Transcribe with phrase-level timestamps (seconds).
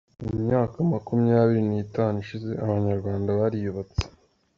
[0.23, 4.03] Mumyaka makumyabiri ni tanu ishize abanyarwanda bariyubatse.